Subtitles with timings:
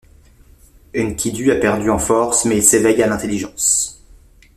[0.97, 4.01] Enkidu a perdu en force mais il s'éveille à l'intelligence.